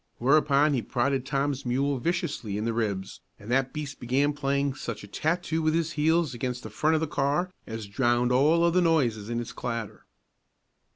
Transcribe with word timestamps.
Whereupon 0.17 0.73
he 0.73 0.81
prodded 0.81 1.27
Tom's 1.27 1.63
mule 1.63 1.99
viciously 1.99 2.57
in 2.57 2.65
the 2.65 2.73
ribs, 2.73 3.21
and 3.37 3.51
that 3.51 3.71
beast 3.71 3.99
began 3.99 4.33
playing 4.33 4.73
such 4.73 5.03
a 5.03 5.07
tattoo 5.07 5.61
with 5.61 5.75
his 5.75 5.91
heels 5.91 6.33
against 6.33 6.63
the 6.63 6.71
front 6.71 6.95
of 6.95 7.01
the 7.01 7.07
car 7.07 7.51
as 7.67 7.85
drowned 7.85 8.31
all 8.31 8.63
other 8.63 8.81
noises 8.81 9.29
in 9.29 9.39
its 9.39 9.51
clatter. 9.53 10.07